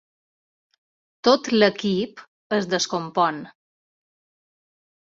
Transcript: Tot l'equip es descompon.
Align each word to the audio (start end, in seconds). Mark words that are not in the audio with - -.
Tot 1.27 1.51
l'equip 1.59 2.25
es 2.59 2.71
descompon. 2.73 3.45